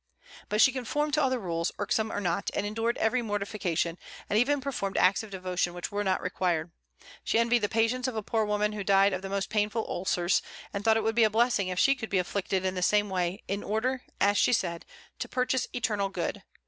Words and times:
But 0.49 0.61
she 0.61 0.71
conformed 0.71 1.13
to 1.13 1.21
all 1.21 1.29
the 1.29 1.37
rules, 1.37 1.71
irksome 1.77 2.11
or 2.11 2.19
not, 2.19 2.49
and 2.55 2.65
endured 2.65 2.97
every 2.97 3.21
mortification, 3.21 3.99
and 4.31 4.39
even 4.39 4.59
performed 4.59 4.97
acts 4.97 5.21
of 5.21 5.29
devotion 5.29 5.75
which 5.75 5.91
were 5.91 6.03
not 6.03 6.23
required. 6.23 6.71
She 7.23 7.37
envied 7.37 7.59
the 7.59 7.69
patience 7.69 8.07
of 8.07 8.15
a 8.15 8.23
poor 8.23 8.43
woman 8.43 8.71
who 8.71 8.83
died 8.83 9.13
of 9.13 9.21
the 9.21 9.29
most 9.29 9.51
painful 9.51 9.85
ulcers, 9.87 10.41
and 10.73 10.83
thought 10.83 10.97
it 10.97 11.03
would 11.03 11.13
be 11.13 11.23
a 11.23 11.29
blessing 11.29 11.67
if 11.67 11.77
she 11.77 11.93
could 11.93 12.09
be 12.09 12.17
afflicted 12.17 12.65
in 12.65 12.73
the 12.73 12.81
same 12.81 13.11
way, 13.11 13.43
in 13.47 13.61
order, 13.61 14.01
as 14.19 14.39
she 14.39 14.53
said, 14.53 14.87
to 15.19 15.29
purchase 15.29 15.67
eternal 15.71 16.09
good. 16.09 16.41